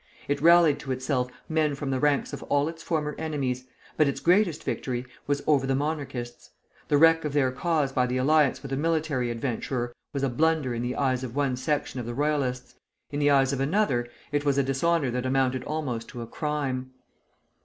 It 0.27 0.41
rallied 0.41 0.79
to 0.79 0.91
itself 0.91 1.29
men 1.47 1.75
from 1.75 1.91
the 1.91 1.99
ranks 1.99 2.33
of 2.33 2.41
all 2.49 2.67
its 2.67 2.81
former 2.81 3.13
enemies, 3.19 3.65
but 3.97 4.07
its 4.07 4.19
greatest 4.19 4.63
victory 4.63 5.05
was 5.27 5.43
over 5.45 5.67
the 5.67 5.75
Monarchists. 5.75 6.49
The 6.87 6.97
wreck 6.97 7.23
of 7.23 7.33
their 7.33 7.51
cause 7.51 7.91
by 7.91 8.07
the 8.07 8.17
alliance 8.17 8.63
with 8.63 8.73
a 8.73 8.77
military 8.77 9.29
adventurer 9.29 9.93
was 10.11 10.23
a 10.23 10.29
blunder 10.29 10.73
in 10.73 10.81
the 10.81 10.95
eyes 10.95 11.23
of 11.23 11.35
one 11.35 11.55
section 11.55 11.99
of 11.99 12.07
the 12.07 12.15
Royalists; 12.15 12.73
in 13.11 13.19
the 13.19 13.29
eyes 13.29 13.53
of 13.53 13.59
another, 13.59 14.07
it 14.31 14.43
was 14.43 14.57
a 14.57 14.63
dishonor 14.63 15.11
that 15.11 15.27
amounted 15.27 15.63
almost 15.65 16.07
to 16.09 16.23
a 16.23 16.25
crime. 16.25 16.93